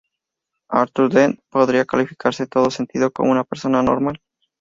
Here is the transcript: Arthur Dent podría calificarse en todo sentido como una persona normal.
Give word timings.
Arthur 0.69 1.11
Dent 1.13 1.39
podría 1.51 1.85
calificarse 1.85 2.41
en 2.41 2.49
todo 2.49 2.71
sentido 2.71 3.11
como 3.11 3.29
una 3.29 3.43
persona 3.43 3.83
normal. 3.83 4.19